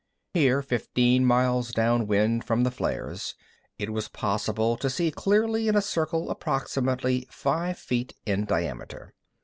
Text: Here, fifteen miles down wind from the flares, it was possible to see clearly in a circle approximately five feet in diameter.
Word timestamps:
Here, 0.33 0.63
fifteen 0.63 1.23
miles 1.25 1.71
down 1.73 2.07
wind 2.07 2.43
from 2.43 2.63
the 2.63 2.71
flares, 2.71 3.35
it 3.77 3.91
was 3.91 4.07
possible 4.07 4.75
to 4.77 4.89
see 4.89 5.11
clearly 5.11 5.67
in 5.67 5.75
a 5.75 5.81
circle 5.83 6.31
approximately 6.31 7.27
five 7.29 7.77
feet 7.77 8.15
in 8.25 8.45
diameter. 8.45 9.13